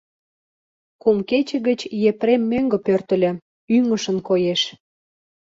Кум 1.01 1.17
кече 1.29 1.57
гыч 1.67 1.79
Епрем 2.09 2.41
мӧҥгӧ 2.51 2.77
пӧртыльӧ, 2.85 3.31
ӱҥышын 3.75 4.17
коеш. 4.27 4.61